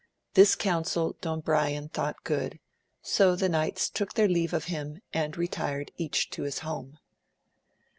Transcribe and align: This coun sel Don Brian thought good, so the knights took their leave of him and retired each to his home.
This 0.33 0.55
coun 0.55 0.83
sel 0.83 1.15
Don 1.21 1.41
Brian 1.41 1.87
thought 1.87 2.23
good, 2.23 2.57
so 3.03 3.35
the 3.35 3.47
knights 3.47 3.87
took 3.87 4.15
their 4.15 4.27
leave 4.27 4.51
of 4.51 4.63
him 4.65 5.03
and 5.13 5.37
retired 5.37 5.91
each 5.95 6.31
to 6.31 6.41
his 6.41 6.57
home. 6.65 6.97